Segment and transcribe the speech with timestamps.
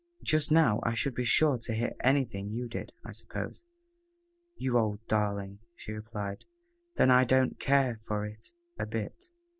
[0.23, 3.65] "Just now I should be sure to hear anything you did, I suppose."
[4.55, 6.43] "You old darling," she replied,
[6.95, 9.25] "then I don't care for it a bit."